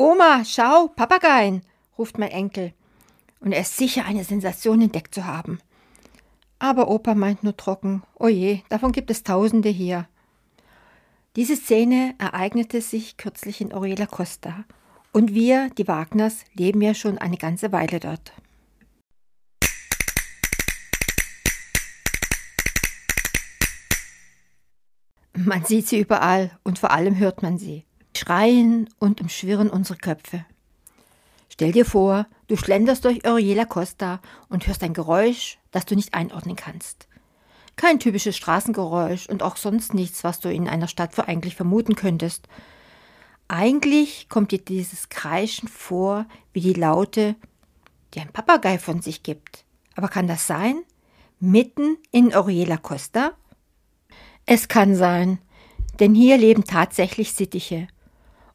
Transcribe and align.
Oma, 0.00 0.44
schau, 0.44 0.86
Papageien, 0.94 1.62
ruft 1.98 2.18
mein 2.18 2.30
Enkel. 2.30 2.72
Und 3.40 3.50
er 3.50 3.62
ist 3.62 3.76
sicher 3.76 4.04
eine 4.04 4.22
Sensation 4.22 4.80
entdeckt 4.80 5.12
zu 5.12 5.26
haben. 5.26 5.58
Aber 6.60 6.88
Opa 6.88 7.16
meint 7.16 7.42
nur 7.42 7.56
trocken, 7.56 8.04
oje, 8.14 8.62
davon 8.68 8.92
gibt 8.92 9.10
es 9.10 9.24
Tausende 9.24 9.70
hier. 9.70 10.06
Diese 11.34 11.56
Szene 11.56 12.14
ereignete 12.18 12.80
sich 12.80 13.16
kürzlich 13.16 13.60
in 13.60 13.72
Oriela 13.74 14.06
Costa. 14.06 14.64
Und 15.10 15.34
wir, 15.34 15.68
die 15.70 15.88
Wagners, 15.88 16.44
leben 16.54 16.80
ja 16.80 16.94
schon 16.94 17.18
eine 17.18 17.36
ganze 17.36 17.72
Weile 17.72 17.98
dort. 17.98 18.32
Man 25.32 25.64
sieht 25.64 25.88
sie 25.88 25.98
überall 25.98 26.56
und 26.62 26.78
vor 26.78 26.92
allem 26.92 27.18
hört 27.18 27.42
man 27.42 27.58
sie. 27.58 27.87
Schreien 28.18 28.88
und 28.98 29.20
umschwirren 29.20 29.70
unsere 29.70 29.98
Köpfe. 29.98 30.44
Stell 31.48 31.72
dir 31.72 31.84
vor, 31.84 32.26
du 32.46 32.56
schlenderst 32.56 33.04
durch 33.04 33.26
Oriela 33.26 33.64
Costa 33.64 34.20
und 34.48 34.66
hörst 34.66 34.82
ein 34.82 34.92
Geräusch, 34.92 35.58
das 35.70 35.86
du 35.86 35.94
nicht 35.94 36.14
einordnen 36.14 36.56
kannst. 36.56 37.08
Kein 37.76 38.00
typisches 38.00 38.36
Straßengeräusch 38.36 39.28
und 39.28 39.42
auch 39.42 39.56
sonst 39.56 39.94
nichts, 39.94 40.24
was 40.24 40.40
du 40.40 40.52
in 40.52 40.68
einer 40.68 40.88
Stadt 40.88 41.14
für 41.14 41.28
eigentlich 41.28 41.54
vermuten 41.54 41.94
könntest. 41.94 42.48
Eigentlich 43.46 44.28
kommt 44.28 44.50
dir 44.50 44.58
dieses 44.58 45.08
Kreischen 45.08 45.68
vor 45.68 46.26
wie 46.52 46.60
die 46.60 46.74
Laute, 46.74 47.36
die 48.14 48.20
ein 48.20 48.32
Papagei 48.32 48.78
von 48.78 49.00
sich 49.00 49.22
gibt. 49.22 49.64
Aber 49.94 50.08
kann 50.08 50.26
das 50.26 50.46
sein? 50.46 50.82
Mitten 51.40 51.96
in 52.10 52.34
Oriela 52.34 52.78
Costa? 52.78 53.32
Es 54.44 54.66
kann 54.68 54.94
sein, 54.94 55.38
denn 56.00 56.14
hier 56.14 56.36
leben 56.36 56.64
tatsächlich 56.64 57.32
Sittiche. 57.32 57.86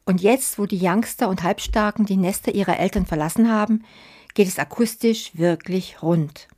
Und 0.06 0.20
jetzt, 0.20 0.58
wo 0.58 0.66
die 0.66 0.80
Youngster 0.82 1.28
und 1.28 1.42
Halbstarken 1.42 2.04
die 2.04 2.16
Nester 2.16 2.54
ihrer 2.54 2.78
Eltern 2.78 3.06
verlassen 3.06 3.50
haben, 3.50 3.84
geht 4.34 4.48
es 4.48 4.58
akustisch 4.58 5.30
wirklich 5.34 6.02
rund. 6.02 6.48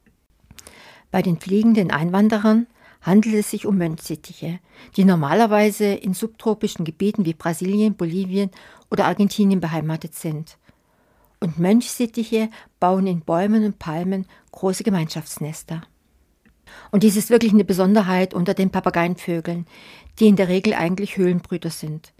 Bei 1.11 1.23
den 1.23 1.39
fliegenden 1.39 1.91
Einwanderern 1.91 2.67
handelt 3.03 3.37
es 3.37 3.51
sich 3.51 3.67
um 3.67 3.79
Mönchsittiche, 3.79 4.59
die 4.97 5.05
normalerweise 5.05 5.85
in 5.87 6.13
subtropischen 6.13 6.85
Gebieten 6.85 7.25
wie 7.25 7.35
Brasilien, 7.35 7.95
Bolivien 7.95 8.51
oder 8.91 9.07
Argentinien 9.07 9.61
beheimatet 9.61 10.15
sind. 10.15 10.59
Und 11.39 11.59
Mönchsittiche 11.59 12.51
bauen 12.81 13.07
in 13.07 13.21
Bäumen 13.21 13.65
und 13.65 13.79
Palmen 13.79 14.27
große 14.51 14.83
Gemeinschaftsnester. 14.83 15.83
Und 16.91 17.05
dies 17.05 17.17
ist 17.17 17.31
wirklich 17.31 17.53
eine 17.53 17.65
Besonderheit 17.65 18.35
unter 18.35 18.55
den 18.55 18.71
Papageienvögeln, 18.71 19.67
die 20.19 20.27
in 20.27 20.37
der 20.37 20.49
Regel 20.49 20.75
eigentlich 20.75 21.17
Höhlenbrüter 21.17 21.71
sind. 21.71 22.13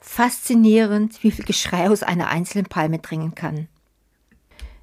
Faszinierend, 0.00 1.22
wie 1.22 1.30
viel 1.30 1.44
Geschrei 1.44 1.90
aus 1.90 2.02
einer 2.02 2.28
einzelnen 2.28 2.66
Palme 2.66 2.98
dringen 2.98 3.34
kann. 3.34 3.68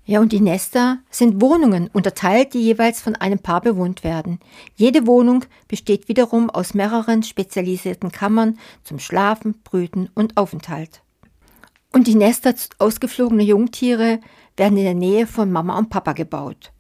Ja, 0.06 0.22
und 0.22 0.32
die 0.32 0.40
Nester 0.40 1.00
sind 1.10 1.42
Wohnungen, 1.42 1.90
unterteilt, 1.92 2.54
die 2.54 2.62
jeweils 2.62 3.02
von 3.02 3.16
einem 3.16 3.40
Paar 3.40 3.60
bewohnt 3.60 4.06
werden. 4.06 4.40
Jede 4.76 5.06
Wohnung 5.06 5.44
besteht 5.68 6.08
wiederum 6.08 6.50
aus 6.50 6.74
mehreren 6.74 7.24
spezialisierten 7.24 8.10
Kammern 8.12 8.58
zum 8.84 9.00
Schlafen, 9.00 9.56
Brüten 9.66 10.10
und 10.16 10.38
Aufenthalt. 10.38 11.02
Und 11.92 12.08
die 12.08 12.16
Nester 12.16 12.54
ausgeflogener 12.80 13.44
Jungtiere 13.44 14.22
werden 14.56 14.78
in 14.78 14.86
der 14.86 14.94
Nähe 14.94 15.28
von 15.28 15.52
Mama 15.52 15.78
und 15.78 15.90
Papa 15.90 16.14
gebaut. 16.14 16.72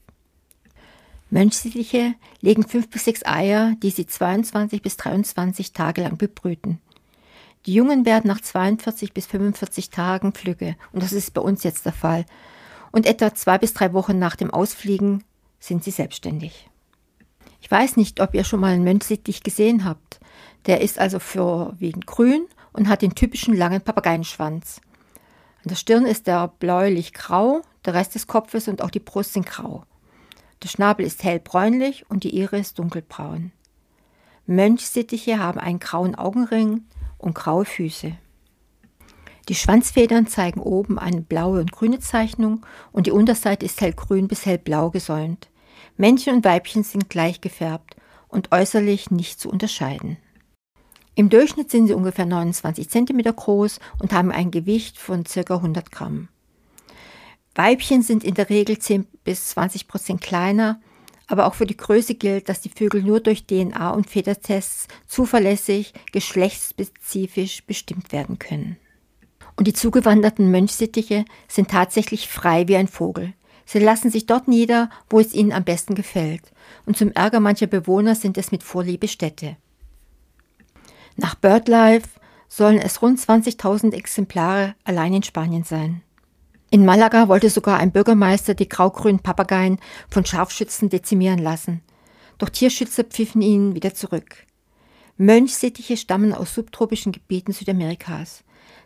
Mönchsittiche 1.29 2.13
legen 2.39 2.63
fünf 2.63 2.89
bis 2.89 3.03
sechs 3.03 3.25
Eier, 3.25 3.75
die 3.83 3.89
sie 3.89 4.05
22 4.05 4.81
bis 4.81 4.95
23 4.95 5.73
Tage 5.73 6.01
lang 6.01 6.17
bebrüten. 6.17 6.79
Die 7.67 7.73
Jungen 7.73 8.05
werden 8.05 8.29
nach 8.29 8.39
42 8.39 9.13
bis 9.13 9.25
45 9.25 9.89
Tagen 9.89 10.31
Flügge, 10.31 10.77
und 10.93 11.03
das 11.03 11.11
ist 11.11 11.33
bei 11.33 11.41
uns 11.41 11.63
jetzt 11.63 11.85
der 11.85 11.91
Fall 11.91 12.25
und 12.93 13.05
etwa 13.05 13.35
zwei 13.35 13.57
bis 13.57 13.73
drei 13.73 13.91
Wochen 13.91 14.17
nach 14.17 14.37
dem 14.37 14.51
Ausfliegen 14.51 15.25
sind 15.59 15.83
sie 15.83 15.91
selbstständig. 15.91 16.69
Ich 17.59 17.69
weiß 17.69 17.97
nicht, 17.97 18.21
ob 18.21 18.33
ihr 18.33 18.45
schon 18.45 18.61
mal 18.61 18.71
einen 18.71 18.85
Mönchsittich 18.85 19.43
gesehen 19.43 19.83
habt. 19.83 20.21
Der 20.65 20.79
ist 20.79 20.97
also 20.97 21.19
vorwiegend 21.19 22.07
grün 22.07 22.47
und 22.71 22.87
hat 22.87 23.01
den 23.01 23.15
typischen 23.15 23.53
langen 23.53 23.81
Papageienschwanz. 23.81 24.79
An 25.61 25.69
der 25.69 25.75
Stirn 25.75 26.05
ist 26.05 26.25
er 26.29 26.47
bläulich-grau, 26.47 27.63
der 27.83 27.93
Rest 27.93 28.15
des 28.15 28.27
Kopfes 28.27 28.69
und 28.69 28.81
auch 28.81 28.91
die 28.91 29.01
Brust 29.01 29.33
sind 29.33 29.45
grau. 29.45 29.83
Der 30.63 30.69
Schnabel 30.69 31.05
ist 31.05 31.21
hellbräunlich 31.21 32.09
und 32.09 32.23
die 32.23 32.33
Iris 32.33 32.75
dunkelbraun. 32.75 33.51
Mönchsittiche 34.45 35.39
haben 35.39 35.59
einen 35.59 35.79
grauen 35.79 36.15
Augenring 36.15 36.85
und 37.17 37.35
graue 37.35 37.65
Füße. 37.65 38.17
Die 39.49 39.55
Schwanzfedern 39.55 40.27
zeigen 40.27 40.59
oben 40.59 40.99
eine 40.99 41.21
blaue 41.21 41.61
und 41.61 41.71
grüne 41.71 41.99
Zeichnung 41.99 42.65
und 42.91 43.07
die 43.07 43.11
Unterseite 43.11 43.65
ist 43.65 43.79
hellgrün 43.79 44.27
bis 44.27 44.45
hellblau 44.45 44.89
gesäumt. 44.89 45.49
Männchen 45.95 46.35
und 46.35 46.45
Weibchen 46.45 46.83
sind 46.83 47.09
gleich 47.09 47.39
gefärbt 47.39 47.95
und 48.27 48.51
äußerlich 48.51 49.09
nicht 49.09 49.39
zu 49.39 49.49
unterscheiden. 49.49 50.17
Im 51.15 51.29
Durchschnitt 51.29 51.71
sind 51.71 51.87
sie 51.87 51.93
ungefähr 51.93 52.25
29 52.25 52.89
cm 52.89 53.23
groß 53.23 53.79
und 53.99 54.13
haben 54.13 54.31
ein 54.31 54.51
Gewicht 54.51 54.99
von 54.99 55.23
ca. 55.23 55.55
100 55.55 55.91
Gramm. 55.91 56.27
Weibchen 57.55 58.03
sind 58.03 58.23
in 58.23 58.35
der 58.35 58.51
Regel 58.51 58.77
10 58.77 59.07
bis 59.23 59.47
20 59.47 59.87
Prozent 59.87 60.21
kleiner, 60.21 60.79
aber 61.27 61.45
auch 61.45 61.53
für 61.53 61.65
die 61.65 61.77
Größe 61.77 62.15
gilt, 62.15 62.49
dass 62.49 62.61
die 62.61 62.69
Vögel 62.69 63.03
nur 63.03 63.19
durch 63.19 63.45
DNA- 63.49 63.91
und 63.91 64.09
Federtests 64.09 64.87
zuverlässig 65.07 65.93
geschlechtsspezifisch 66.11 67.65
bestimmt 67.65 68.11
werden 68.11 68.39
können. 68.39 68.77
Und 69.57 69.67
die 69.67 69.73
zugewanderten 69.73 70.51
Mönchsittiche 70.51 71.25
sind 71.47 71.69
tatsächlich 71.69 72.27
frei 72.27 72.67
wie 72.67 72.77
ein 72.77 72.87
Vogel. 72.87 73.33
Sie 73.65 73.79
lassen 73.79 74.09
sich 74.09 74.25
dort 74.25 74.47
nieder, 74.47 74.89
wo 75.09 75.19
es 75.19 75.33
ihnen 75.33 75.51
am 75.51 75.65
besten 75.65 75.95
gefällt. 75.95 76.53
Und 76.85 76.95
zum 76.95 77.11
Ärger 77.11 77.41
mancher 77.41 77.67
Bewohner 77.67 78.15
sind 78.15 78.37
es 78.37 78.51
mit 78.51 78.63
Vorliebe 78.63 79.07
Städte. 79.07 79.57
Nach 81.17 81.35
BirdLife 81.35 82.07
sollen 82.47 82.77
es 82.77 83.01
rund 83.01 83.19
20.000 83.19 83.93
Exemplare 83.93 84.75
allein 84.85 85.15
in 85.15 85.23
Spanien 85.23 85.63
sein. 85.63 86.01
In 86.69 86.83
Malaga 86.83 87.29
wollte 87.29 87.49
sogar 87.49 87.79
ein 87.79 87.91
Bürgermeister 87.91 88.53
die 88.53 88.67
graugrünen 88.67 89.21
Papageien 89.21 89.79
von 90.09 90.25
Scharfschützen 90.25 90.89
dezimieren 90.89 91.39
lassen. 91.39 91.81
Doch 92.37 92.49
Tierschützer 92.49 93.05
pfiffen 93.05 93.41
ihn 93.41 93.73
wieder 93.73 93.93
zurück. 93.93 94.45
Mönchsittiche 95.15 95.95
stammen 95.95 96.33
aus 96.33 96.53
subtropischen 96.53 97.13
Gebieten 97.13 97.53
Südamerikas. 97.53 98.43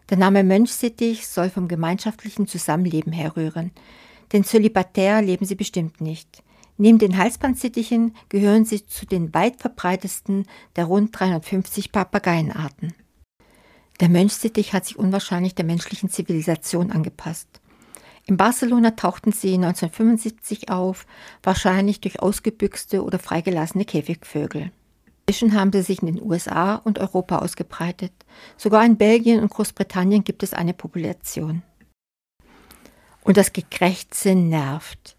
Der 0.09 0.17
Name 0.17 0.43
Mönchsittich 0.43 1.27
soll 1.27 1.49
vom 1.49 1.67
gemeinschaftlichen 1.67 2.47
Zusammenleben 2.47 3.11
herrühren, 3.11 3.71
denn 4.31 4.43
zölibatär 4.43 5.21
leben 5.21 5.45
sie 5.45 5.55
bestimmt 5.55 6.01
nicht. 6.01 6.43
Neben 6.77 6.99
den 6.99 7.17
Halsbandsittichen 7.17 8.15
gehören 8.29 8.63
sie 8.63 8.85
zu 8.85 9.05
den 9.05 9.33
weit 9.33 9.57
verbreitetsten 9.57 10.45
der 10.75 10.85
rund 10.85 11.19
350 11.19 11.91
Papageienarten. 11.91 12.93
Der 13.99 14.09
Mönchsittich 14.09 14.73
hat 14.73 14.85
sich 14.85 14.97
unwahrscheinlich 14.97 15.55
der 15.55 15.65
menschlichen 15.65 16.09
Zivilisation 16.09 16.91
angepasst. 16.91 17.61
In 18.25 18.37
Barcelona 18.37 18.91
tauchten 18.91 19.31
sie 19.31 19.55
1975 19.55 20.69
auf, 20.69 21.05
wahrscheinlich 21.43 22.01
durch 22.01 22.21
ausgebüxte 22.21 23.03
oder 23.03 23.19
freigelassene 23.19 23.85
Käfigvögel. 23.85 24.71
Inzwischen 25.25 25.53
haben 25.57 25.71
sie 25.71 25.81
sich 25.81 26.01
in 26.01 26.07
den 26.07 26.21
USA 26.21 26.75
und 26.75 26.99
Europa 26.99 27.39
ausgebreitet. 27.39 28.11
Sogar 28.57 28.85
in 28.85 28.97
Belgien 28.97 29.41
und 29.41 29.49
Großbritannien 29.49 30.23
gibt 30.23 30.43
es 30.43 30.53
eine 30.53 30.73
Population. 30.73 31.63
Und 33.23 33.37
das 33.37 33.53
Gekrächze 33.53 34.35
nervt. 34.35 35.15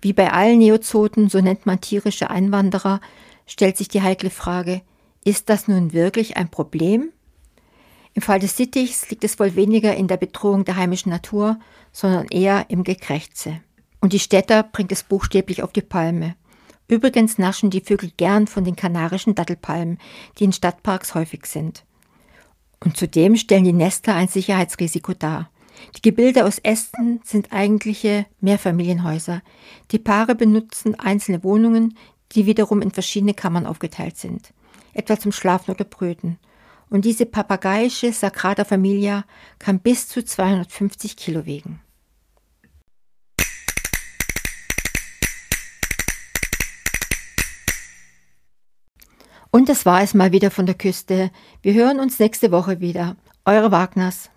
Wie 0.00 0.12
bei 0.12 0.32
allen 0.32 0.58
Neozoten, 0.58 1.28
so 1.28 1.40
nennt 1.40 1.64
man 1.64 1.80
tierische 1.80 2.28
Einwanderer, 2.28 3.00
stellt 3.46 3.76
sich 3.76 3.88
die 3.88 4.02
heikle 4.02 4.30
Frage, 4.30 4.82
ist 5.24 5.48
das 5.48 5.68
nun 5.68 5.92
wirklich 5.92 6.36
ein 6.36 6.50
Problem? 6.50 7.10
Im 8.14 8.22
Fall 8.22 8.40
des 8.40 8.56
Sittichs 8.56 9.08
liegt 9.10 9.24
es 9.24 9.38
wohl 9.38 9.56
weniger 9.56 9.94
in 9.96 10.06
der 10.06 10.18
Bedrohung 10.18 10.64
der 10.64 10.76
heimischen 10.76 11.10
Natur, 11.10 11.58
sondern 11.92 12.26
eher 12.28 12.66
im 12.68 12.84
Gekrächze. 12.84 13.60
Und 14.00 14.12
die 14.12 14.18
Städter 14.18 14.62
bringt 14.62 14.92
es 14.92 15.02
buchstäblich 15.02 15.62
auf 15.62 15.72
die 15.72 15.80
Palme. 15.80 16.34
Übrigens 16.88 17.38
naschen 17.38 17.70
die 17.70 17.80
Vögel 17.80 18.12
gern 18.16 18.46
von 18.46 18.64
den 18.64 18.76
kanarischen 18.76 19.34
Dattelpalmen, 19.34 19.98
die 20.38 20.44
in 20.44 20.52
Stadtparks 20.52 21.14
häufig 21.14 21.46
sind. 21.46 21.84
Und 22.80 22.96
zudem 22.96 23.36
stellen 23.36 23.64
die 23.64 23.72
Nester 23.72 24.14
ein 24.14 24.28
Sicherheitsrisiko 24.28 25.14
dar. 25.14 25.48
Die 25.96 26.02
Gebilde 26.02 26.44
aus 26.44 26.58
Ästen 26.58 27.20
sind 27.24 27.52
eigentliche 27.52 28.26
Mehrfamilienhäuser. 28.40 29.40
Die 29.90 29.98
Paare 29.98 30.34
benutzen 30.34 30.98
einzelne 30.98 31.42
Wohnungen, 31.44 31.96
die 32.32 32.46
wiederum 32.46 32.82
in 32.82 32.90
verschiedene 32.90 33.34
Kammern 33.34 33.66
aufgeteilt 33.66 34.16
sind, 34.16 34.52
etwa 34.92 35.18
zum 35.18 35.32
Schlafen 35.32 35.70
oder 35.70 35.84
Brüten. 35.84 36.38
Und 36.92 37.06
diese 37.06 37.24
papageiische 37.24 38.12
Sacrada 38.12 38.66
Familia 38.66 39.24
kann 39.58 39.78
bis 39.78 40.08
zu 40.08 40.22
250 40.22 41.16
Kilo 41.16 41.46
wiegen. 41.46 41.80
Und 49.50 49.70
das 49.70 49.86
war 49.86 50.02
es 50.02 50.12
mal 50.12 50.32
wieder 50.32 50.50
von 50.50 50.66
der 50.66 50.74
Küste. 50.74 51.30
Wir 51.62 51.72
hören 51.72 51.98
uns 51.98 52.18
nächste 52.18 52.52
Woche 52.52 52.80
wieder. 52.80 53.16
Eure 53.46 53.72
Wagners. 53.72 54.28